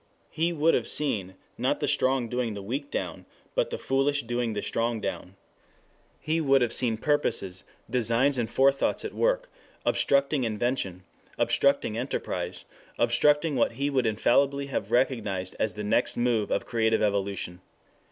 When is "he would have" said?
0.31-0.87, 6.19-6.73